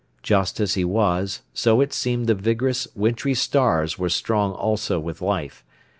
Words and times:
Just 0.23 0.59
as 0.59 0.73
he 0.73 0.83
was, 0.83 1.43
so 1.53 1.79
it 1.79 1.93
seemed 1.93 2.25
the 2.25 2.33
vigorous, 2.33 2.87
wintry 2.95 3.35
stars 3.35 3.99
were 3.99 4.09
strong 4.09 4.51
also 4.53 4.99
with 4.99 5.21
life. 5.21 5.63